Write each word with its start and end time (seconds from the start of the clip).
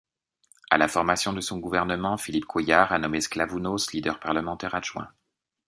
À 0.71 0.79
la 0.79 0.87
formation 0.87 1.31
de 1.31 1.41
son 1.41 1.59
gouvernement, 1.59 2.17
Philippe 2.17 2.45
Couillard 2.47 2.91
a 2.91 2.97
nommé 2.97 3.21
Sklavounos 3.21 3.91
leader 3.93 4.19
parlementaire 4.19 4.73
adjoint. 4.73 5.09